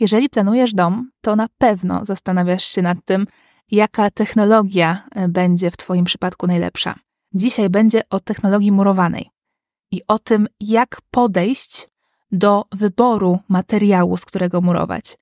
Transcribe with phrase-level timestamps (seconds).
[0.00, 3.26] Jeżeli planujesz dom, to na pewno zastanawiasz się nad tym,
[3.70, 6.94] jaka technologia e, będzie w Twoim przypadku najlepsza.
[7.34, 9.30] Dzisiaj będzie o technologii murowanej
[9.90, 11.88] i o tym, jak podejść
[12.32, 15.16] do wyboru materiału, z którego murować.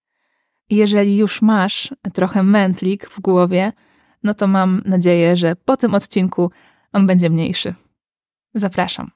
[0.70, 3.72] Jeżeli już masz trochę mętlik w głowie,
[4.22, 6.50] no to mam nadzieję, że po tym odcinku
[6.92, 7.74] on będzie mniejszy.
[8.54, 9.10] Zapraszam.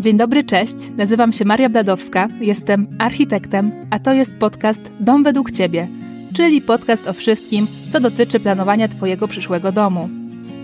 [0.00, 0.74] Dzień dobry, cześć.
[0.96, 5.88] Nazywam się Maria Bladowska, jestem architektem, a to jest podcast Dom według Ciebie,
[6.34, 10.08] czyli podcast o wszystkim, co dotyczy planowania Twojego przyszłego domu.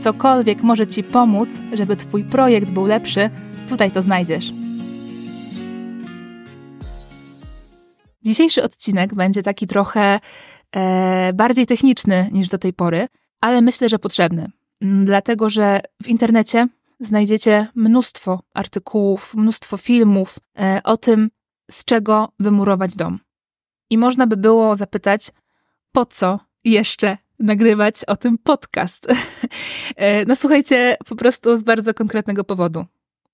[0.01, 3.30] Cokolwiek może Ci pomóc, żeby Twój projekt był lepszy,
[3.69, 4.53] tutaj to znajdziesz.
[8.23, 10.20] Dzisiejszy odcinek będzie taki trochę
[10.77, 13.09] e, bardziej techniczny niż do tej pory,
[13.41, 14.51] ale myślę, że potrzebny.
[15.05, 16.69] Dlatego, że w internecie
[17.02, 21.30] znajdziecie mnóstwo artykułów, mnóstwo filmów e, o tym,
[21.70, 23.19] z czego wymurować dom.
[23.91, 25.30] I można by było zapytać,
[25.92, 29.06] po co jeszcze nagrywać o tym podcast?
[29.97, 32.84] E, no słuchajcie, po prostu z bardzo konkretnego powodu.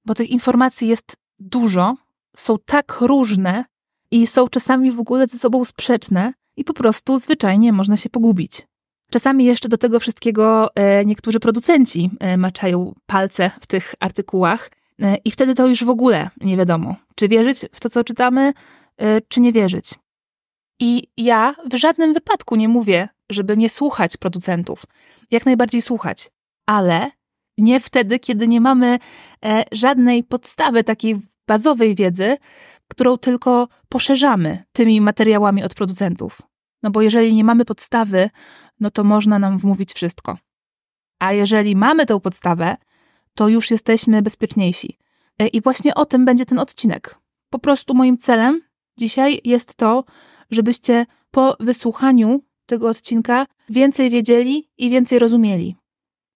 [0.04, 1.96] Bo tych informacji jest dużo,
[2.36, 3.64] są tak różne
[4.10, 8.67] i są czasami w ogóle ze sobą sprzeczne i po prostu zwyczajnie można się pogubić.
[9.10, 14.70] Czasami jeszcze do tego wszystkiego e, niektórzy producenci e, maczają palce w tych artykułach
[15.02, 18.52] e, i wtedy to już w ogóle nie wiadomo, czy wierzyć w to, co czytamy,
[19.28, 19.94] czy nie wierzyć.
[20.80, 24.84] I ja w żadnym wypadku nie mówię, żeby nie słuchać producentów.
[25.30, 26.30] Jak najbardziej słuchać,
[26.66, 27.10] ale
[27.58, 28.98] nie wtedy, kiedy nie mamy
[29.72, 32.36] żadnej podstawy takiej bazowej wiedzy,
[32.88, 36.42] którą tylko poszerzamy tymi materiałami od producentów.
[36.82, 38.30] No bo jeżeli nie mamy podstawy,
[38.80, 40.38] no to można nam wmówić wszystko.
[41.18, 42.76] A jeżeli mamy tę podstawę,
[43.34, 44.98] to już jesteśmy bezpieczniejsi.
[45.38, 47.18] E, I właśnie o tym będzie ten odcinek.
[47.50, 48.60] Po prostu moim celem
[48.98, 50.04] dzisiaj jest to,
[50.50, 55.76] żebyście po wysłuchaniu tego odcinka więcej wiedzieli i więcej rozumieli.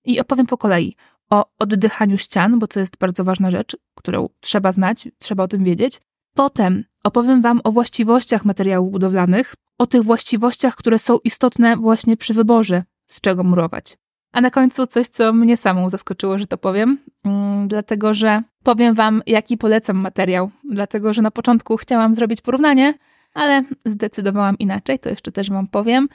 [0.05, 0.97] I opowiem po kolei
[1.31, 5.65] o oddychaniu ścian, bo to jest bardzo ważna rzecz, którą trzeba znać, trzeba o tym
[5.65, 6.01] wiedzieć.
[6.35, 12.35] Potem opowiem Wam o właściwościach materiałów budowlanych, o tych właściwościach, które są istotne właśnie przy
[12.35, 13.99] wyborze, z czego murować.
[14.33, 18.95] A na końcu coś, co mnie samą zaskoczyło, że to powiem, mm, dlatego że powiem
[18.95, 22.95] Wam, jaki polecam materiał, dlatego że na początku chciałam zrobić porównanie,
[23.35, 26.09] ale zdecydowałam inaczej, to jeszcze też Wam powiem.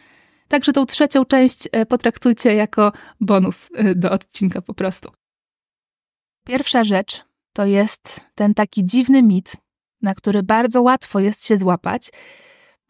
[0.48, 2.92] Także tą trzecią część e, potraktujcie jako
[3.22, 5.12] bonus e, do odcinka po prostu.
[6.46, 7.24] Pierwsza rzecz
[7.54, 9.54] to jest ten taki dziwny mit,
[10.02, 12.12] na który bardzo łatwo jest się złapać,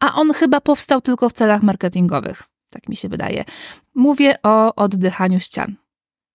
[0.00, 2.42] a on chyba powstał tylko w celach marketingowych.
[2.70, 3.44] Tak mi się wydaje.
[3.94, 5.76] Mówię o oddychaniu ścian.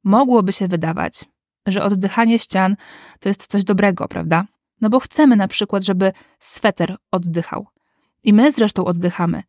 [0.04, 1.26] Mogłoby się wydawać,
[1.68, 2.76] że oddychanie ścian
[3.20, 4.46] to jest coś dobrego, prawda?
[4.82, 7.68] No bo chcemy na przykład, żeby sweter oddychał.
[8.24, 9.44] I my zresztą oddychamy.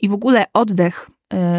[0.00, 1.10] I w ogóle oddech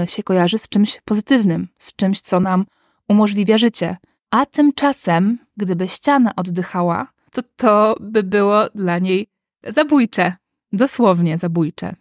[0.03, 2.65] y, się kojarzy z czymś pozytywnym, z czymś, co nam
[3.07, 3.97] umożliwia życie.
[4.31, 9.27] A tymczasem, gdyby ściana oddychała, to to by było dla niej
[9.67, 10.33] zabójcze.
[10.73, 11.95] Dosłownie zabójcze.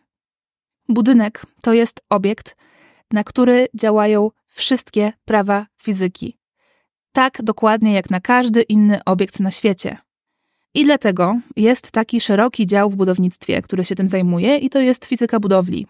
[0.90, 2.56] Budynek to jest obiekt,
[3.12, 6.38] na który działają wszystkie prawa fizyki.
[7.12, 9.98] Tak dokładnie jak na każdy inny obiekt na świecie.
[10.74, 15.04] I dlatego jest taki szeroki dział w budownictwie, który się tym zajmuje, i to jest
[15.04, 15.86] fizyka budowli.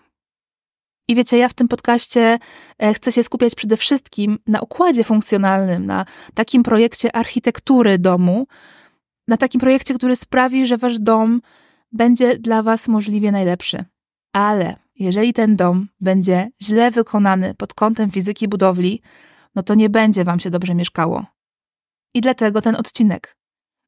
[1.09, 2.39] I wiecie, ja w tym podcaście
[2.79, 8.47] e, chcę się skupiać przede wszystkim na układzie funkcjonalnym, na takim projekcie architektury domu,
[9.29, 11.41] na takim projekcie, który sprawi, że wasz dom
[11.93, 13.85] będzie dla was możliwie najlepszy.
[14.33, 19.03] Ale jeżeli ten dom będzie źle wykonany pod kątem fizyki budowli,
[19.55, 21.27] no to nie będzie wam się dobrze mieszkało.
[22.15, 23.37] I dlatego ten odcinek,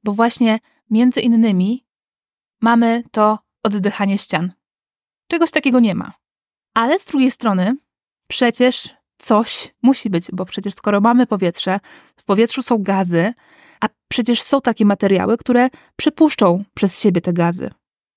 [0.05, 0.59] bo właśnie
[0.91, 1.87] między innymi
[2.63, 4.53] mamy to oddychanie ścian.
[5.31, 6.13] Czegoś takiego nie ma.
[6.75, 7.77] Ale z drugiej strony
[8.29, 11.81] przecież coś musi być, bo przecież skoro mamy powietrze,
[12.17, 13.33] w powietrzu są gazy,
[13.81, 17.71] a przecież są takie materiały, które przepuszczą przez siebie te gazy.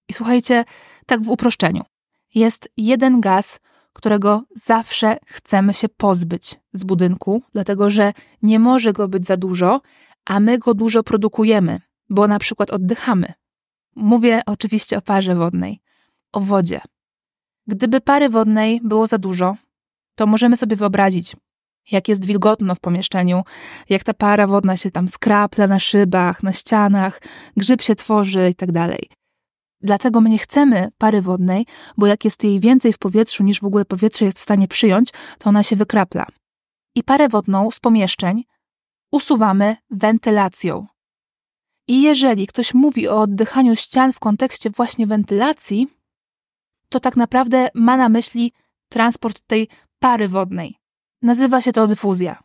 [0.09, 0.65] I słuchajcie,
[1.05, 1.83] tak w uproszczeniu.
[2.35, 3.59] Jest jeden gaz,
[3.93, 9.81] którego zawsze chcemy się pozbyć z budynku, dlatego że nie może go być za dużo,
[10.25, 11.79] a my go dużo produkujemy,
[12.09, 13.33] bo na przykład oddychamy.
[13.95, 15.81] Mówię oczywiście o parze wodnej,
[16.31, 16.81] o wodzie.
[17.67, 19.55] Gdyby pary wodnej było za dużo,
[20.15, 21.35] to możemy sobie wyobrazić,
[21.91, 23.43] jak jest wilgotno w pomieszczeniu,
[23.89, 27.21] jak ta para wodna się tam skrapla na szybach, na ścianach,
[27.57, 28.69] grzyb się tworzy i tak.
[29.81, 31.65] Dlatego my nie chcemy pary wodnej,
[31.97, 35.09] bo jak jest jej więcej w powietrzu niż w ogóle powietrze jest w stanie przyjąć,
[35.39, 36.25] to ona się wykrapla.
[36.95, 38.43] I parę wodną z pomieszczeń
[39.11, 40.87] usuwamy wentylacją.
[41.87, 45.87] I jeżeli ktoś mówi o oddychaniu ścian w kontekście właśnie wentylacji,
[46.89, 48.53] to tak naprawdę ma na myśli
[48.89, 49.67] transport tej
[49.99, 50.75] pary wodnej.
[51.21, 52.39] Nazywa się to dyfuzja.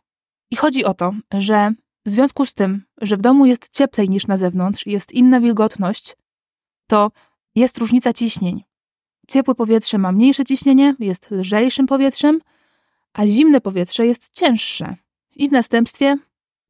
[0.51, 1.73] I chodzi o to, że
[2.05, 6.15] w związku z tym, że w domu jest cieplej niż na zewnątrz, jest inna wilgotność,
[6.91, 7.11] to
[7.55, 8.63] jest różnica ciśnień.
[9.27, 12.39] Ciepłe powietrze ma mniejsze ciśnienie, jest lżejszym powietrzem,
[13.13, 14.95] a zimne powietrze jest cięższe.
[15.35, 16.17] I w następstwie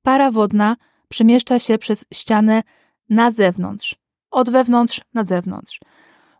[0.01, 0.77] para wodna
[1.09, 2.63] przemieszcza się przez ścianę
[3.09, 3.95] na zewnątrz,
[4.31, 5.79] od wewnątrz na zewnątrz.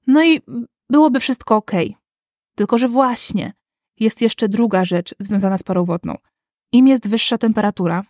[0.07, 0.41] No i
[0.89, 1.71] byłoby wszystko ok.
[2.55, 3.53] Tylko, że właśnie
[3.99, 6.17] jest jeszcze druga rzecz związana z parą wodną.
[6.71, 8.03] Im jest wyższa temperatura,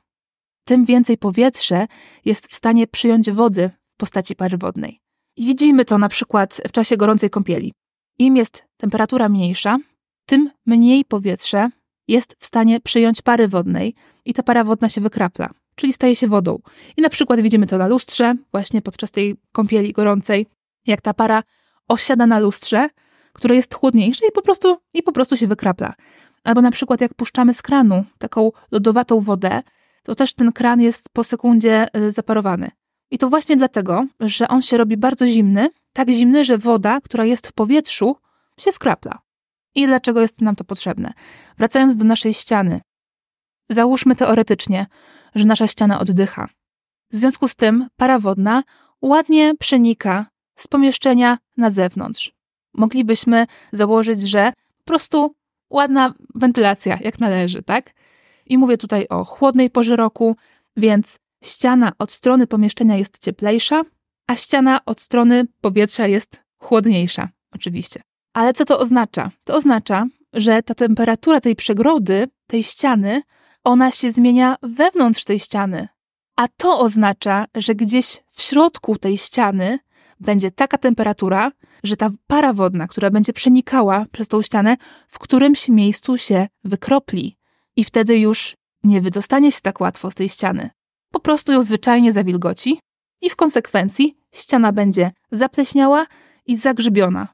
[0.66, 1.88] tym więcej powietrze
[2.26, 5.02] jest w stanie przyjąć wody w postaci pary wodnej.
[5.36, 7.74] I widzimy to na przykład w czasie gorącej kąpieli.
[8.20, 9.78] Im jest temperatura mniejsza,
[10.26, 11.70] tym mniej powietrze
[12.08, 13.96] jest w stanie przyjąć pary wodnej
[14.26, 16.60] i ta para wodna się wykrapla, czyli staje się wodą.
[16.98, 20.48] I na przykład widzimy to na lustrze, właśnie podczas tej kąpieli gorącej,
[20.88, 21.44] jak ta para
[21.88, 22.90] osiada na lustrze,
[23.34, 25.94] które jest chłodniejsze i po prostu, i po prostu się wykrapla.
[26.44, 29.64] Albo na przykład jak puszczamy z kranu taką lodowatą wodę,
[30.04, 32.72] to też ten kran jest po sekundzie y, zaparowany.
[33.12, 37.26] I to właśnie dlatego, że on się robi bardzo zimny, tak zimny, że woda, która
[37.26, 38.16] jest w powietrzu,
[38.60, 39.20] się skrapla.
[39.76, 41.14] I dlaczego jest nam to potrzebne?
[41.58, 42.82] Wracając do naszej ściany.
[43.70, 44.86] Załóżmy teoretycznie,
[45.36, 46.48] że nasza ściana oddycha.
[47.12, 48.64] W związku z tym para wodna
[49.02, 50.26] ładnie przenika
[50.56, 52.34] z pomieszczenia na zewnątrz.
[52.74, 55.36] Moglibyśmy założyć, że po prostu
[55.70, 57.94] ładna wentylacja, jak należy, tak?
[58.46, 60.36] I mówię tutaj o chłodnej porze roku,
[60.78, 63.82] więc ściana od strony pomieszczenia jest cieplejsza,
[64.28, 68.02] a ściana od strony powietrza jest chłodniejsza, oczywiście.
[68.34, 69.32] Ale co to oznacza?
[69.44, 73.22] To oznacza, że ta temperatura tej przegrody, tej ściany,
[73.64, 75.88] ona się zmienia wewnątrz tej ściany.
[76.36, 79.80] A to oznacza, że gdzieś w środku tej ściany
[80.20, 81.52] będzie taka temperatura,
[81.84, 84.78] że ta para wodna, która będzie przenikała przez tą ścianę,
[85.08, 87.38] w którymś miejscu się wykropli.
[87.76, 90.70] I wtedy już nie wydostanie się tak łatwo z tej ściany.
[91.12, 92.80] Po prostu ją zwyczajnie zawilgoci
[93.22, 96.06] i w konsekwencji ściana będzie zapleśniała
[96.46, 97.28] i zagrzybiona.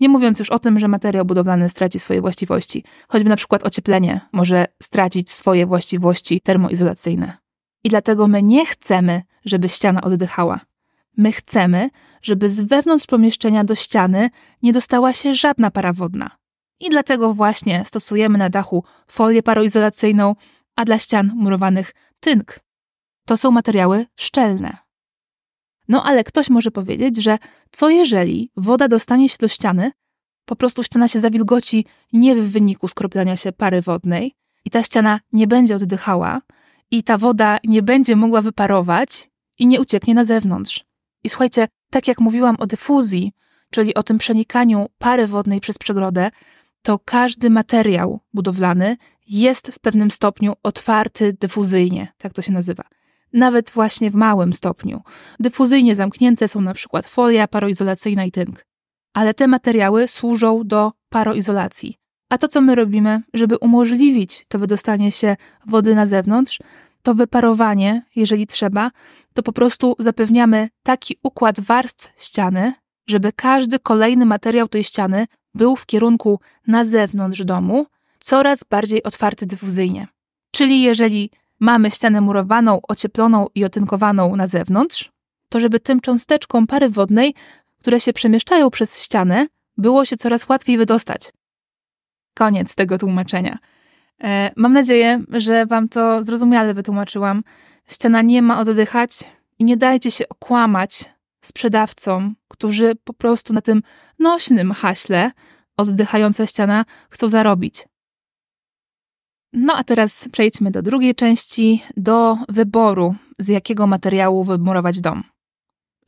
[0.00, 4.20] Nie mówiąc już o tym, że materiał budowlany straci swoje właściwości, choćby na przykład ocieplenie
[4.32, 7.36] może stracić swoje właściwości termoizolacyjne.
[7.84, 10.60] I dlatego my nie chcemy, żeby ściana oddychała.
[11.16, 11.90] My chcemy,
[12.22, 14.30] żeby z wewnątrz pomieszczenia do ściany
[14.62, 16.30] nie dostała się żadna para wodna.
[16.80, 20.34] I dlatego właśnie stosujemy na dachu folię paroizolacyjną,
[20.76, 22.60] a dla ścian murowanych tynk.
[23.30, 24.76] To są materiały szczelne.
[25.88, 27.38] No ale ktoś może powiedzieć, że
[27.70, 29.92] co jeżeli woda dostanie się do ściany,
[30.44, 34.34] po prostu ściana się zawilgoci nie w wyniku skroplenia się pary wodnej
[34.64, 36.40] i ta ściana nie będzie oddychała
[36.90, 40.84] i ta woda nie będzie mogła wyparować i nie ucieknie na zewnątrz.
[41.24, 43.32] I słuchajcie, tak jak mówiłam o dyfuzji,
[43.70, 46.30] czyli o tym przenikaniu pary wodnej przez przegrodę,
[46.82, 48.96] to każdy materiał budowlany
[49.26, 52.84] jest w pewnym stopniu otwarty dyfuzyjnie, tak to się nazywa.
[53.32, 55.02] Nawet właśnie w małym stopniu.
[55.40, 58.66] Dyfuzyjnie zamknięte są na przykład folia paroizolacyjna i tynk.
[59.14, 61.96] Ale te materiały służą do paroizolacji.
[62.30, 65.36] A to, co my robimy, żeby umożliwić to wydostanie się
[65.66, 66.58] wody na zewnątrz,
[67.02, 68.90] to wyparowanie, jeżeli trzeba,
[69.34, 72.74] to po prostu zapewniamy taki układ warstw ściany,
[73.06, 77.86] żeby każdy kolejny materiał tej ściany był w kierunku na zewnątrz domu,
[78.20, 80.08] coraz bardziej otwarty dyfuzyjnie.
[80.50, 81.30] Czyli jeżeli
[81.60, 85.10] mamy ścianę murowaną, ocieploną i otynkowaną na zewnątrz,
[85.48, 87.34] to żeby tym cząsteczkom pary wodnej,
[87.78, 91.32] które się przemieszczają przez ścianę, było się coraz łatwiej wydostać.
[92.34, 93.58] Koniec tego tłumaczenia.
[94.22, 97.42] E, mam nadzieję, że Wam to zrozumiale wytłumaczyłam.
[97.86, 99.10] Ściana nie ma oddychać
[99.58, 101.04] i nie dajcie się okłamać
[101.44, 103.82] sprzedawcom, którzy po prostu na tym
[104.18, 105.30] nośnym haśle
[105.76, 107.89] oddychająca ściana chcą zarobić.
[109.52, 115.22] No a teraz przejdźmy do drugiej części, do wyboru, z jakiego materiału wymurować dom.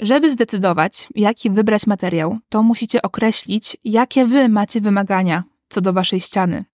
[0.00, 6.20] Żeby zdecydować, jaki wybrać materiał, to musicie określić, jakie wy macie wymagania co do waszej
[6.20, 6.64] ściany.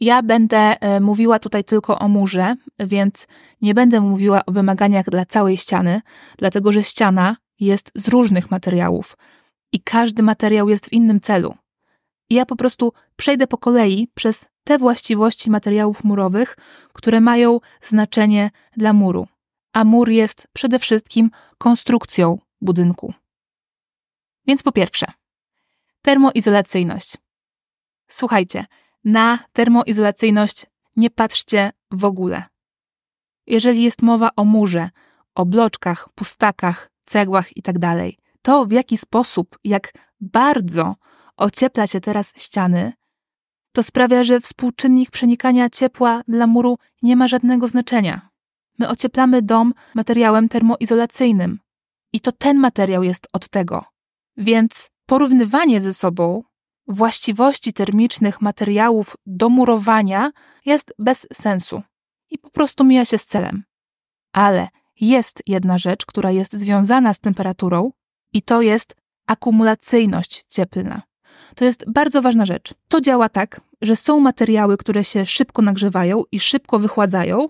[0.00, 3.26] Ja będę e, mówiła tutaj tylko o murze, więc
[3.60, 6.00] nie będę mówiła o wymaganiach dla całej ściany,
[6.38, 9.16] dlatego że ściana jest z różnych materiałów
[9.72, 11.54] i każdy materiał jest w innym celu.
[12.30, 16.56] I ja po prostu przejdę po kolei przez te właściwości materiałów murowych,
[16.92, 19.26] które mają znaczenie dla muru.
[19.72, 23.14] A mur jest przede wszystkim konstrukcją budynku.
[24.46, 25.06] Więc po pierwsze,
[26.02, 27.16] termoizolacyjność.
[28.08, 28.66] Słuchajcie,
[29.04, 30.66] na termoizolacyjność
[30.96, 32.44] nie patrzcie w ogóle.
[33.46, 34.90] Jeżeli jest mowa o murze,
[35.34, 37.80] o bloczkach, pustakach, cegłach itd.
[37.80, 40.96] Tak to, w jaki sposób, jak bardzo
[41.36, 42.92] ociepla się teraz ściany,
[43.72, 48.28] to sprawia, że współczynnik przenikania ciepła dla muru nie ma żadnego znaczenia.
[48.78, 51.58] My ocieplamy dom materiałem termoizolacyjnym
[52.12, 53.84] i to ten materiał jest od tego.
[54.36, 56.42] Więc porównywanie ze sobą
[56.88, 60.32] właściwości termicznych materiałów do murowania
[60.64, 61.82] jest bez sensu
[62.30, 63.64] i po prostu mija się z celem.
[64.32, 64.68] Ale
[65.00, 67.92] jest jedna rzecz, która jest związana z temperaturą
[68.32, 71.02] i to jest akumulacyjność cieplna.
[71.54, 72.74] To jest bardzo ważna rzecz.
[72.88, 77.48] To działa tak, że są materiały, które się szybko nagrzewają i szybko wychładzają,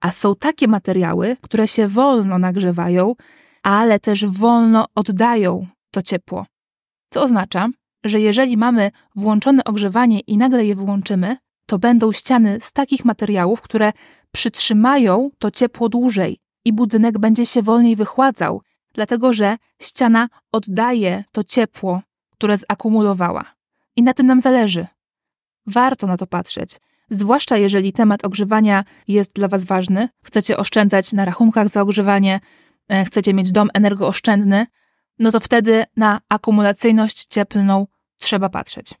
[0.00, 3.14] a są takie materiały, które się wolno nagrzewają,
[3.62, 6.46] ale też wolno oddają to ciepło.
[7.10, 7.68] Co oznacza,
[8.04, 11.36] że jeżeli mamy włączone ogrzewanie i nagle je włączymy,
[11.66, 13.92] to będą ściany z takich materiałów, które
[14.32, 18.62] przytrzymają to ciepło dłużej i budynek będzie się wolniej wychładzał,
[18.94, 22.00] dlatego że ściana oddaje to ciepło,
[22.38, 23.44] które zakumulowała.
[23.96, 24.86] I na tym nam zależy.
[25.66, 26.80] Warto na to patrzeć.
[27.10, 32.40] Zwłaszcza jeżeli temat ogrzewania jest dla Was ważny, chcecie oszczędzać na rachunkach za ogrzewanie,
[32.88, 34.66] e, chcecie mieć dom energooszczędny,
[35.18, 37.86] no to wtedy na akumulacyjność cieplną
[38.18, 38.94] trzeba patrzeć.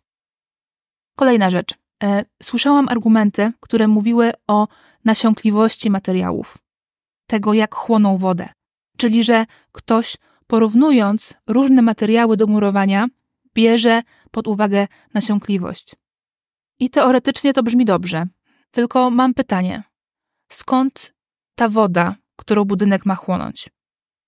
[1.16, 1.74] Kolejna rzecz.
[2.02, 4.68] E, słyszałam argumenty, które mówiły o
[5.04, 6.58] nasiąkliwości materiałów,
[7.26, 8.48] tego jak chłoną wodę.
[8.96, 13.06] Czyli, że ktoś porównując różne materiały do murowania,
[13.54, 15.94] bierze pod uwagę nasiąkliwość.
[16.78, 18.26] I teoretycznie to brzmi dobrze,
[18.70, 19.82] tylko mam pytanie:
[20.48, 21.14] skąd
[21.54, 23.70] ta woda, którą budynek ma chłonąć?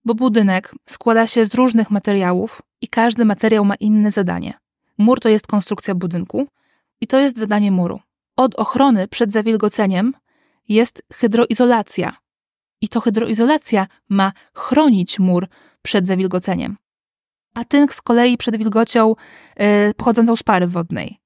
[0.04, 4.54] Bo budynek składa się z różnych materiałów i każdy materiał ma inne zadanie.
[4.98, 6.46] Mur to jest konstrukcja budynku
[7.00, 8.00] i to jest zadanie muru.
[8.36, 10.14] Od ochrony przed zawilgoceniem
[10.68, 12.16] jest hydroizolacja.
[12.80, 15.48] I to hydroizolacja ma chronić mur
[15.82, 16.76] przed zawilgoceniem.
[17.56, 19.14] A tynk z kolei przed wilgocią
[19.58, 21.20] yy, pochodzącą z pary wodnej.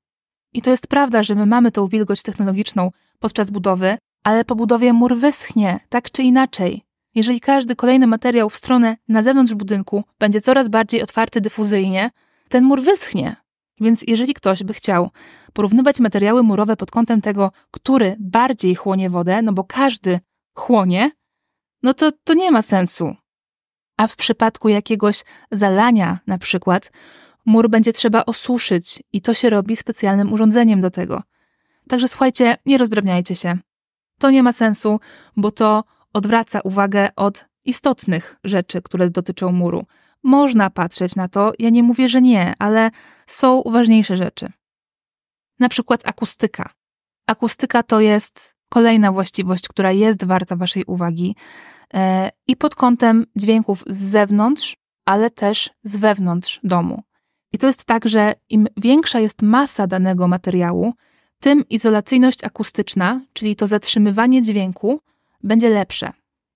[0.53, 4.93] I to jest prawda, że my mamy tą wilgoć technologiczną podczas budowy, ale po budowie
[4.93, 6.85] mur wyschnie, tak czy inaczej.
[7.15, 12.11] Jeżeli każdy kolejny materiał w stronę na zewnątrz budynku będzie coraz bardziej otwarty dyfuzyjnie,
[12.49, 13.37] ten mur wyschnie.
[13.81, 15.11] Więc jeżeli ktoś by chciał
[15.53, 20.21] porównywać materiały murowe pod kątem tego, który bardziej chłonie wodę, no bo każdy
[20.55, 21.11] chłonie,
[21.83, 23.17] no to to nie ma sensu.
[24.00, 26.92] A w przypadku jakiegoś zalania, na przykład,
[27.47, 31.23] mur będzie trzeba osuszyć i to się robi specjalnym urządzeniem do tego.
[31.88, 33.59] Także słuchajcie, nie rozdrabniajcie się.
[34.19, 35.00] To nie ma sensu,
[35.37, 39.87] bo to odwraca uwagę od istotnych rzeczy, które dotyczą muru.
[40.23, 42.90] Można patrzeć na to, ja nie mówię, że nie, ale
[43.26, 44.52] są ważniejsze rzeczy.
[45.59, 46.71] Na przykład akustyka.
[47.26, 51.37] Akustyka to jest kolejna właściwość, która jest warta Waszej uwagi
[51.95, 57.03] e, i pod kątem dźwięków z zewnątrz, ale też z wewnątrz domu.
[57.53, 60.95] I to jest tak, że im większa jest masa danego materiału,
[61.41, 65.00] tym izolacyjność akustyczna, czyli to zatrzymywanie dźwięku,
[65.43, 66.12] będzie lepsze.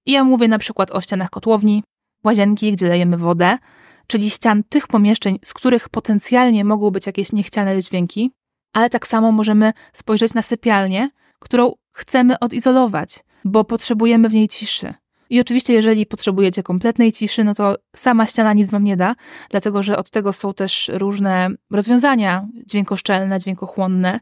[0.07, 1.83] I ja mówię na przykład o ścianach kotłowni,
[2.25, 3.59] łazienki, gdzie lejemy wodę,
[4.07, 8.31] czyli ścian tych pomieszczeń, z których potencjalnie mogą być jakieś niechciane dźwięki,
[8.73, 14.95] ale tak samo możemy spojrzeć na sypialnię, którą chcemy odizolować, bo potrzebujemy w niej ciszy.
[15.31, 19.15] I oczywiście, jeżeli potrzebujecie kompletnej ciszy, no to sama ściana nic wam nie da,
[19.51, 24.21] dlatego że od tego są też różne rozwiązania dźwiękoszczelne, dźwiękochłonne.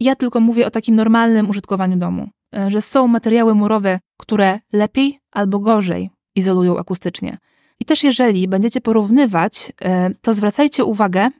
[0.00, 5.18] Ja tylko mówię o takim normalnym użytkowaniu domu, e, że są materiały murowe, które lepiej
[5.32, 7.38] albo gorzej izolują akustycznie.
[7.80, 11.30] I też jeżeli będziecie porównywać, e, to zwracajcie uwagę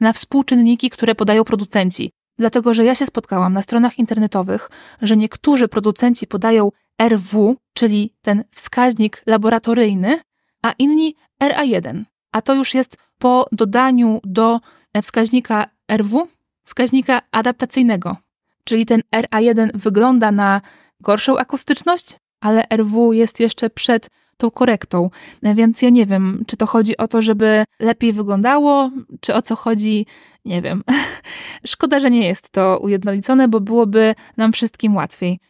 [0.00, 2.12] na współczynniki, które podają producenci.
[2.40, 4.70] Dlatego, że ja się spotkałam na stronach internetowych,
[5.02, 10.20] że niektórzy producenci podają RW, czyli ten wskaźnik laboratoryjny,
[10.62, 12.02] a inni RA1.
[12.32, 14.60] A to już jest po dodaniu do
[15.02, 16.28] wskaźnika RW
[16.64, 18.16] wskaźnika adaptacyjnego.
[18.64, 20.60] Czyli ten RA1 wygląda na
[21.00, 25.10] gorszą akustyczność, ale RW jest jeszcze przed tą korektą.
[25.42, 29.56] Więc ja nie wiem, czy to chodzi o to, żeby lepiej wyglądało, czy o co
[29.56, 30.06] chodzi,
[30.44, 30.84] nie wiem.
[31.72, 35.40] Szkoda, że nie jest to ujednolicone, bo byłoby nam wszystkim łatwiej.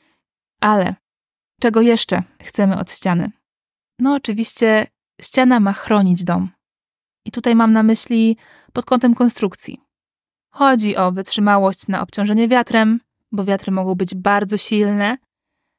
[0.60, 0.94] Ale
[1.60, 3.30] czego jeszcze chcemy od ściany?
[3.98, 4.86] No, oczywiście,
[5.20, 6.48] ściana ma chronić dom.
[7.24, 8.36] I tutaj mam na myśli
[8.72, 9.80] pod kątem konstrukcji.
[10.52, 13.00] Chodzi o wytrzymałość na obciążenie wiatrem,
[13.32, 15.18] bo wiatry mogą być bardzo silne,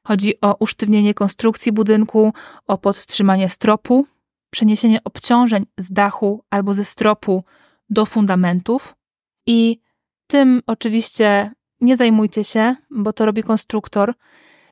[0.06, 2.32] Chodzi o usztywnienie konstrukcji budynku,
[2.66, 4.06] o podtrzymanie stropu,
[4.50, 7.44] przeniesienie obciążeń z dachu albo ze stropu
[7.90, 8.94] do fundamentów.
[9.46, 9.80] I
[10.26, 14.14] tym oczywiście nie zajmujcie się, bo to robi konstruktor.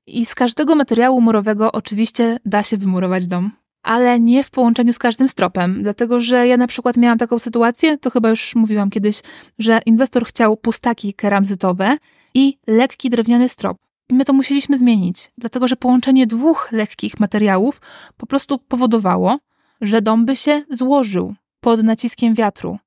[0.07, 3.51] I z każdego materiału murowego oczywiście da się wymurować dom,
[3.83, 7.99] ale nie w połączeniu z każdym stropem, dlatego że ja na przykład miałam taką sytuację,
[7.99, 9.21] to chyba już mówiłam kiedyś,
[9.59, 11.97] że inwestor chciał pustaki keramzytowe
[12.35, 13.90] i lekki drewniany strop.
[14.11, 17.81] I my to musieliśmy zmienić, dlatego że połączenie dwóch lekkich materiałów
[18.17, 19.39] po prostu powodowało,
[19.81, 22.79] że dom by się złożył pod naciskiem wiatru.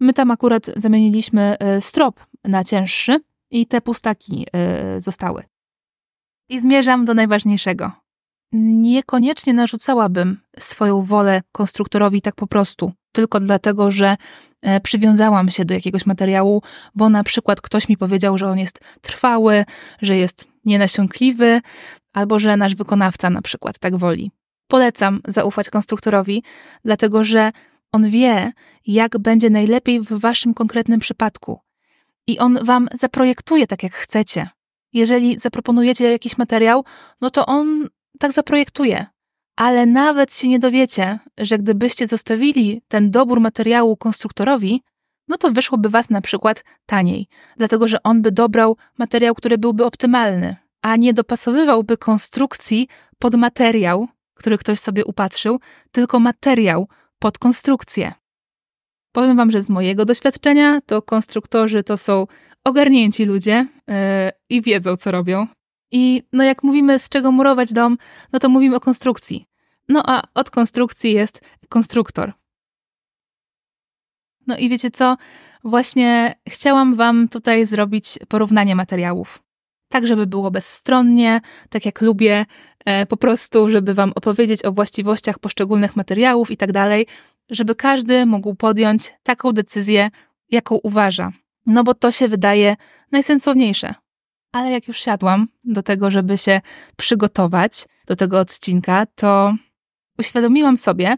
[0.00, 3.20] My tam akurat zamieniliśmy e, strop na cięższy
[3.50, 5.42] i te pustaki e, zostały.
[6.48, 8.01] I zmierzam do najważniejszego.
[8.52, 14.16] Niekoniecznie narzucałabym swoją wolę konstruktorowi tak po prostu, tylko dlatego, że
[14.62, 16.62] e, przywiązałam się do jakiegoś materiału,
[16.94, 19.64] bo na przykład ktoś mi powiedział, że on jest trwały,
[20.02, 21.60] że jest nienasiąkliwy,
[22.12, 24.30] albo że nasz wykonawca na przykład tak woli.
[24.68, 26.42] Polecam zaufać konstruktorowi,
[26.84, 27.52] dlatego że
[27.92, 28.52] on wie,
[28.86, 31.60] jak będzie najlepiej w waszym konkretnym przypadku.
[32.26, 34.48] I on wam zaprojektuje tak, jak chcecie.
[34.92, 36.84] Jeżeli zaproponujecie jakiś materiał,
[37.20, 37.88] no to on
[38.22, 39.06] tak zaprojektuje.
[39.56, 44.82] Ale nawet się nie dowiecie, że gdybyście zostawili ten dobór materiału konstruktorowi,
[45.28, 47.26] no to wyszłoby was na przykład taniej,
[47.56, 52.88] dlatego że on by dobrał materiał, który byłby optymalny, a nie dopasowywałby konstrukcji
[53.18, 55.60] pod materiał, który ktoś sobie upatrzył,
[55.92, 56.88] tylko materiał
[57.18, 58.12] pod konstrukcję.
[59.12, 62.26] Powiem Wam, że z mojego doświadczenia to konstruktorzy to są
[62.64, 63.94] ogarnięci ludzie yy,
[64.50, 65.46] i wiedzą, co robią.
[65.92, 67.98] I no jak mówimy, z czego murować dom,
[68.32, 69.46] no to mówimy o konstrukcji.
[69.88, 72.32] No a od konstrukcji jest konstruktor.
[74.46, 75.16] No i wiecie co?
[75.64, 79.42] Właśnie chciałam Wam tutaj zrobić porównanie materiałów.
[79.88, 82.46] Tak, żeby było bezstronnie, tak jak lubię,
[82.84, 87.06] e, po prostu, żeby Wam opowiedzieć o właściwościach poszczególnych materiałów i tak dalej,
[87.50, 90.10] żeby każdy mógł podjąć taką decyzję,
[90.50, 91.30] jaką uważa.
[91.66, 92.76] No bo to się wydaje
[93.12, 93.94] najsensowniejsze.
[94.52, 96.60] Ale jak już siadłam do tego, żeby się
[96.96, 99.54] przygotować do tego odcinka, to
[100.18, 101.16] uświadomiłam sobie,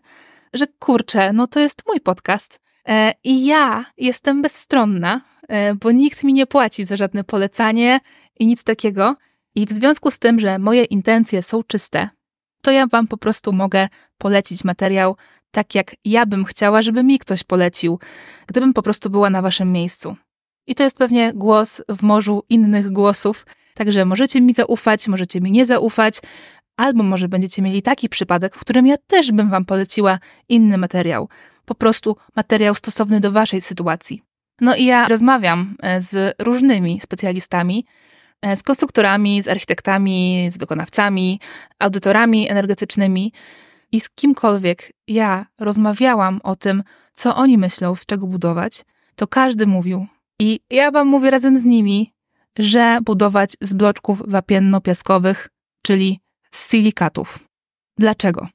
[0.52, 2.60] że kurczę, no to jest mój podcast.
[2.88, 8.00] E, I ja jestem bezstronna, e, bo nikt mi nie płaci za żadne polecanie
[8.38, 9.16] i nic takiego.
[9.54, 12.08] I w związku z tym, że moje intencje są czyste,
[12.62, 15.16] to ja Wam po prostu mogę polecić materiał
[15.50, 17.98] tak, jak ja bym chciała, żeby mi ktoś polecił,
[18.46, 20.16] gdybym po prostu była na Waszym miejscu.
[20.66, 25.50] I to jest pewnie głos w morzu innych głosów, także możecie mi zaufać, możecie mi
[25.50, 26.20] nie zaufać,
[26.76, 31.28] albo może będziecie mieli taki przypadek, w którym ja też bym Wam poleciła inny materiał,
[31.64, 34.22] po prostu materiał stosowny do Waszej sytuacji.
[34.60, 37.86] No i ja rozmawiam e, z różnymi specjalistami,
[38.42, 41.40] e, z konstruktorami, z architektami, z wykonawcami,
[41.78, 43.32] audytorami energetycznymi
[43.92, 44.92] i z kimkolwiek.
[45.08, 48.84] Ja rozmawiałam o tym, co oni myślą, z czego budować,
[49.16, 50.06] to każdy mówił,
[50.38, 52.12] i ja wam mówię razem z nimi,
[52.58, 55.48] że budować z bloczków wapienno-piaskowych,
[55.82, 56.20] czyli
[56.50, 57.38] z silikatów.
[57.98, 58.48] Dlaczego?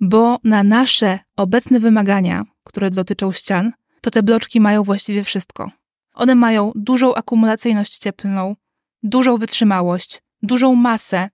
[0.00, 5.70] Bo na nasze obecne wymagania, które dotyczą ścian, to te bloczki mają właściwie wszystko.
[6.14, 8.56] One mają dużą akumulacyjność cieplną,
[9.02, 11.28] dużą wytrzymałość, dużą masę,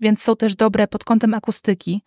[0.00, 2.02] więc są też dobre pod kątem akustyki.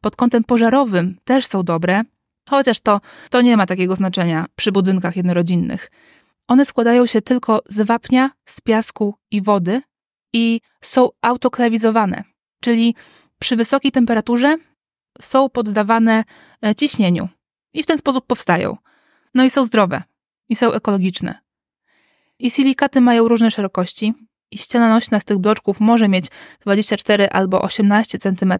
[0.00, 2.02] Pod kątem pożarowym też są dobre,
[2.48, 5.90] chociaż to, to nie ma takiego znaczenia przy budynkach jednorodzinnych.
[6.50, 9.82] One składają się tylko z wapnia, z piasku i wody
[10.32, 12.24] i są autoklawizowane,
[12.60, 12.94] czyli
[13.38, 14.56] przy wysokiej temperaturze
[15.20, 16.24] są poddawane
[16.64, 17.28] e, ciśnieniu
[17.74, 18.76] i w ten sposób powstają.
[19.34, 20.02] No i są zdrowe
[20.48, 21.38] i są ekologiczne.
[22.38, 24.14] I silikaty mają różne szerokości
[24.50, 26.26] i ściana nośna z tych bloczków może mieć
[26.60, 28.54] 24 albo 18 cm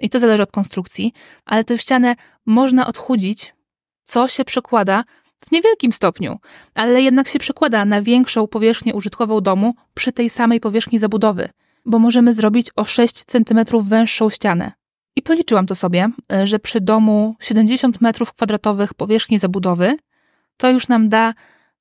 [0.00, 1.12] i to zależy od konstrukcji,
[1.44, 3.54] ale tę ścianę można odchudzić,
[4.02, 5.04] co się przekłada
[5.40, 6.38] w niewielkim stopniu,
[6.74, 11.48] ale jednak się przekłada na większą powierzchnię użytkową domu przy tej samej powierzchni zabudowy,
[11.84, 14.72] bo możemy zrobić o 6 cm węższą ścianę.
[15.16, 16.10] I policzyłam to sobie,
[16.44, 19.96] że przy domu 70 m2 powierzchni zabudowy
[20.56, 21.34] to już nam da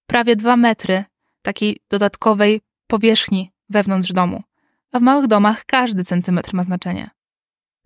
[0.08, 1.04] prawie 2 metry
[1.41, 4.43] takiej dodatkowej powierzchni wewnątrz domu.
[4.91, 7.10] A w małych domach każdy centymetr ma znaczenie.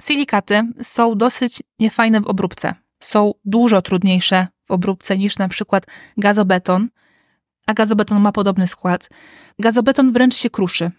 [0.01, 2.73] Silikaty są dosyć niefajne w obróbce.
[3.01, 5.85] Są dużo trudniejsze w obróbce niż na przykład
[6.17, 6.89] gazobeton,
[7.67, 9.09] a gazobeton ma podobny skład.
[9.59, 10.91] Gazobeton wręcz się kruszy,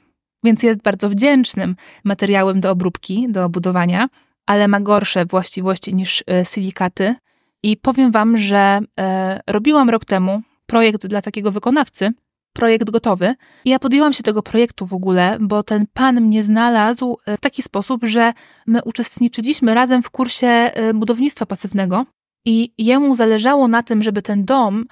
[0.45, 4.09] więc jest bardzo wdzięcznym materiałem do obróbki, do budowania,
[4.47, 7.15] ale ma gorsze właściwości niż e, silikaty.
[7.63, 12.13] I powiem Wam, że e, robiłam rok temu projekt dla takiego wykonawcy,
[12.53, 13.35] projekt gotowy.
[13.65, 17.41] I ja podjęłam się tego projektu w ogóle, bo ten pan mnie znalazł e, w
[17.41, 18.33] taki sposób, że
[18.67, 22.07] my uczestniczyliśmy razem w kursie e, budownictwa pasywnego
[22.45, 24.85] i jemu zależało na tym, żeby ten dom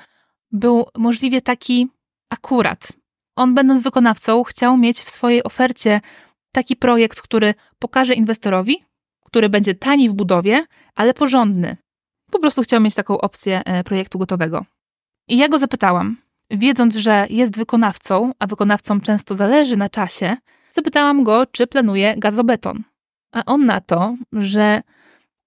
[0.53, 1.89] był możliwie taki
[2.31, 2.89] akurat.
[3.37, 6.01] On, będąc wykonawcą, chciał mieć w swojej ofercie
[6.53, 8.85] Taki projekt, który pokaże inwestorowi,
[9.25, 11.77] który będzie tani w budowie, ale porządny.
[12.31, 14.65] Po prostu chciał mieć taką opcję e, projektu gotowego.
[15.29, 16.17] I ja go zapytałam,
[16.51, 20.37] wiedząc, że jest wykonawcą, a wykonawcom często zależy na czasie,
[20.71, 22.83] zapytałam go, czy planuje gazobeton.
[23.33, 24.83] A on na to, że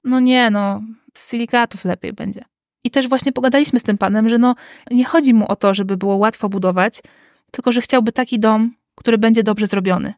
[0.03, 0.81] no nie, no,
[1.13, 2.45] z silikatów lepiej będzie.
[2.83, 4.55] I też właśnie pogadaliśmy z tym panem, że no
[4.91, 7.01] nie chodzi mu o to, żeby było łatwo budować,
[7.51, 10.13] tylko że chciałby taki dom, który będzie dobrze zrobiony.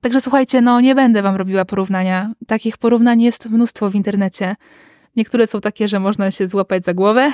[0.00, 2.32] Także słuchajcie, no nie będę wam robiła porównania.
[2.46, 4.56] Takich porównań jest mnóstwo w internecie.
[5.16, 7.32] Niektóre są takie, że można się złapać za głowę,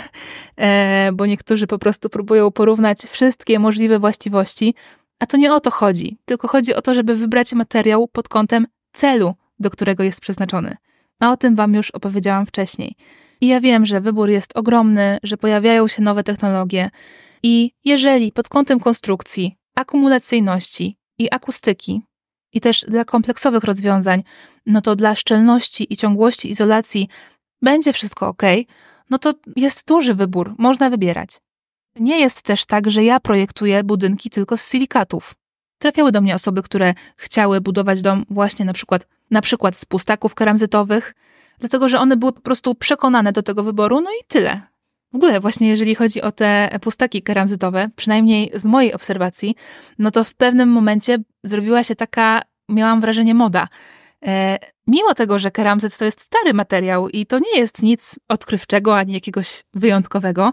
[0.57, 4.75] e, bo niektórzy po prostu próbują porównać wszystkie możliwe właściwości,
[5.19, 8.67] a to nie o to chodzi, tylko chodzi o to, żeby wybrać materiał pod kątem
[8.93, 10.77] celu, do którego jest przeznaczony.
[11.21, 12.97] A o tym Wam już opowiedziałam wcześniej.
[13.41, 16.91] I ja wiem, że wybór jest ogromny, że pojawiają się nowe technologie.
[17.43, 22.03] I jeżeli pod kątem konstrukcji, akumulacyjności i akustyki,
[22.53, 24.23] i też dla kompleksowych rozwiązań,
[24.67, 27.09] no to dla szczelności i ciągłości izolacji
[27.63, 28.43] będzie wszystko ok,
[29.11, 31.41] no to jest duży wybór, można wybierać.
[31.97, 35.35] Nie jest też tak, że ja projektuję budynki tylko z silikatów.
[35.79, 40.35] Trafiały do mnie osoby, które chciały budować dom właśnie na przykład, na przykład z pustaków
[40.35, 41.15] keramzytowych,
[41.59, 44.61] dlatego że one były po prostu przekonane do tego wyboru, no i tyle.
[45.13, 49.57] W ogóle właśnie jeżeli chodzi o te pustaki keramzytowe, przynajmniej z mojej obserwacji,
[49.99, 53.69] no to w pewnym momencie zrobiła się taka, miałam wrażenie, moda.
[54.27, 58.97] E, mimo tego, że keramzyt to jest stary materiał i to nie jest nic odkrywczego
[58.97, 60.53] ani jakiegoś wyjątkowego,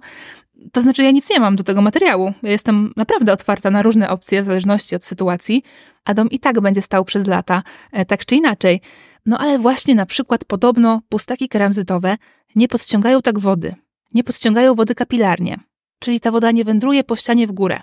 [0.72, 2.34] to znaczy ja nic nie mam do tego materiału.
[2.44, 5.64] Ja jestem naprawdę otwarta na różne opcje w zależności od sytuacji,
[6.06, 8.82] a dom i tak będzie stał przez lata, e, tak czy inaczej.
[9.26, 12.18] No ale właśnie na przykład podobno pustaki keramzytowe
[12.56, 13.76] nie podciągają tak wody.
[14.14, 15.60] Nie podciągają wody kapilarnie,
[16.00, 17.82] czyli ta woda nie wędruje po ścianie w górę.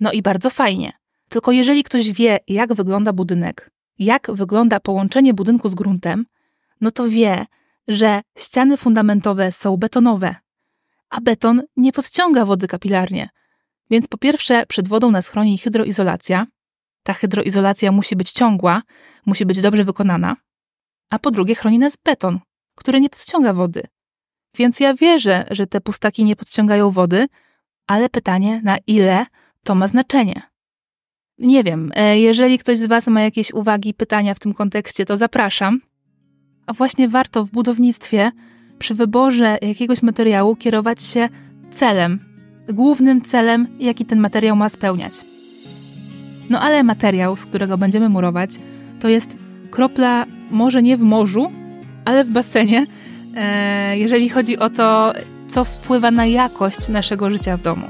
[0.00, 0.92] No i bardzo fajnie.
[1.28, 6.26] Tylko jeżeli ktoś wie, jak wygląda budynek, jak wygląda połączenie budynku z gruntem,
[6.80, 7.46] no to wie,
[7.88, 10.36] że ściany fundamentowe są betonowe,
[11.10, 13.28] a beton nie podciąga wody kapilarnie.
[13.90, 16.46] Więc po pierwsze, przed wodą nas chroni hydroizolacja.
[17.02, 18.82] Ta hydroizolacja musi być ciągła,
[19.26, 20.36] musi być dobrze wykonana.
[21.10, 22.40] A po drugie, chroni nas beton,
[22.74, 23.82] który nie podciąga wody.
[24.56, 27.26] Więc ja wierzę, że te pustaki nie podciągają wody,
[27.86, 29.26] ale pytanie, na ile
[29.64, 30.42] to ma znaczenie.
[31.38, 35.16] Nie wiem, e, jeżeli ktoś z Was ma jakieś uwagi, pytania w tym kontekście, to
[35.16, 35.80] zapraszam.
[36.66, 38.32] A właśnie warto w budownictwie
[38.78, 41.28] przy wyborze jakiegoś materiału kierować się
[41.70, 42.18] celem,
[42.68, 45.12] głównym celem, jaki ten materiał ma spełniać.
[46.50, 48.50] No ale materiał, z którego będziemy murować,
[49.00, 49.36] to jest
[49.70, 51.52] kropla może nie w morzu,
[52.04, 52.86] ale w basenie,
[53.36, 55.12] e, jeżeli chodzi o to,
[55.48, 57.86] co wpływa na jakość naszego życia w domu.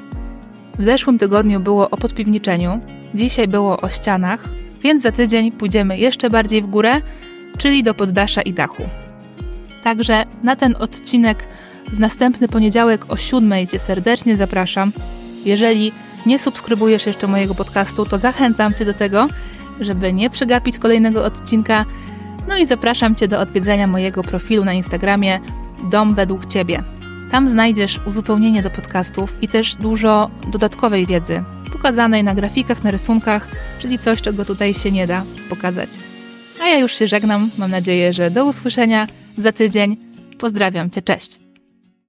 [0.78, 2.80] W zeszłym tygodniu było o podpiwniczeniu,
[3.14, 4.48] dzisiaj było o ścianach,
[4.83, 7.00] więc za tydzień pójdziemy jeszcze bardziej w górę,
[7.59, 8.88] czyli do poddasza i dachu.
[9.83, 11.48] Także na ten odcinek
[11.92, 14.92] w następny poniedziałek o 7 Cię serdecznie zapraszam.
[15.44, 15.92] Jeżeli
[16.27, 19.29] nie subskrybujesz jeszcze mojego podcastu, to zachęcam Cię do tego,
[19.81, 21.85] żeby nie przegapić kolejnego odcinka.
[22.48, 25.40] No i zapraszam Cię do odwiedzenia mojego profilu na Instagramie
[25.90, 26.83] Dom według Ciebie.
[27.31, 31.42] Tam znajdziesz uzupełnienie do podcastów i też dużo dodatkowej wiedzy,
[31.85, 35.88] pokazanej na grafikach, na rysunkach, czyli coś, czego tutaj się nie da pokazać.
[36.62, 37.51] A ja już się żegnam.
[37.59, 39.07] Mam nadzieję, że do usłyszenia
[39.38, 39.97] za tydzień.
[40.38, 41.43] Pozdrawiam Cię, cześć!